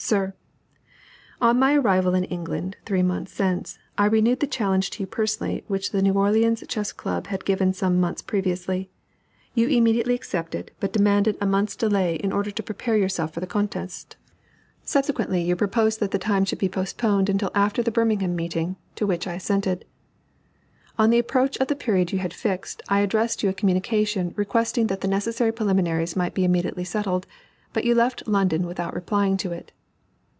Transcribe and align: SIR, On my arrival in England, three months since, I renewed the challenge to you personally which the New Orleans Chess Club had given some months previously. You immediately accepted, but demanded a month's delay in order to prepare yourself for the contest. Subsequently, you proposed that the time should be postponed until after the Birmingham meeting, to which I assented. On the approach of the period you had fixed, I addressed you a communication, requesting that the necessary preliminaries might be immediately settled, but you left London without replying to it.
SIR, 0.00 0.32
On 1.40 1.58
my 1.58 1.74
arrival 1.74 2.14
in 2.14 2.22
England, 2.22 2.76
three 2.86 3.02
months 3.02 3.32
since, 3.32 3.80
I 3.98 4.06
renewed 4.06 4.38
the 4.38 4.46
challenge 4.46 4.90
to 4.90 5.02
you 5.02 5.08
personally 5.08 5.64
which 5.66 5.90
the 5.90 6.00
New 6.00 6.12
Orleans 6.14 6.62
Chess 6.68 6.92
Club 6.92 7.26
had 7.26 7.44
given 7.44 7.72
some 7.72 7.98
months 7.98 8.22
previously. 8.22 8.90
You 9.54 9.66
immediately 9.66 10.14
accepted, 10.14 10.70
but 10.78 10.92
demanded 10.92 11.36
a 11.40 11.46
month's 11.46 11.74
delay 11.74 12.14
in 12.14 12.30
order 12.32 12.52
to 12.52 12.62
prepare 12.62 12.96
yourself 12.96 13.34
for 13.34 13.40
the 13.40 13.46
contest. 13.48 14.16
Subsequently, 14.84 15.42
you 15.42 15.56
proposed 15.56 15.98
that 15.98 16.12
the 16.12 16.18
time 16.20 16.44
should 16.44 16.60
be 16.60 16.68
postponed 16.68 17.28
until 17.28 17.50
after 17.56 17.82
the 17.82 17.90
Birmingham 17.90 18.36
meeting, 18.36 18.76
to 18.94 19.04
which 19.06 19.26
I 19.26 19.34
assented. 19.34 19.84
On 20.96 21.10
the 21.10 21.18
approach 21.18 21.56
of 21.56 21.66
the 21.66 21.74
period 21.74 22.12
you 22.12 22.20
had 22.20 22.32
fixed, 22.32 22.84
I 22.88 23.00
addressed 23.00 23.42
you 23.42 23.48
a 23.48 23.52
communication, 23.52 24.32
requesting 24.36 24.86
that 24.86 25.00
the 25.00 25.08
necessary 25.08 25.50
preliminaries 25.50 26.14
might 26.14 26.34
be 26.34 26.44
immediately 26.44 26.84
settled, 26.84 27.26
but 27.72 27.84
you 27.84 27.96
left 27.96 28.28
London 28.28 28.64
without 28.64 28.94
replying 28.94 29.36
to 29.38 29.50
it. 29.50 29.72